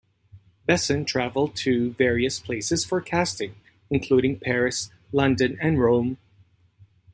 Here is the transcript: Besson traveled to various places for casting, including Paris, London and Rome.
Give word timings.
Besson 0.67 1.05
traveled 1.05 1.55
to 1.57 1.91
various 1.91 2.39
places 2.39 2.83
for 2.83 3.01
casting, 3.01 3.53
including 3.91 4.39
Paris, 4.39 4.89
London 5.11 5.59
and 5.61 5.79
Rome. 5.79 6.17